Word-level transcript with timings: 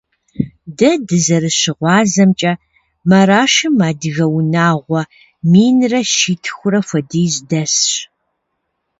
Дэ 0.77 0.89
дызэрыщыгъуазэмкӀэ, 1.07 2.53
Марашым 3.09 3.75
адыгэ 3.87 4.25
унагъуэ 4.37 5.01
минрэ 5.51 6.01
щитхурэ 6.15 6.79
хуэдиз 6.87 7.35
дэсщ. 7.49 7.91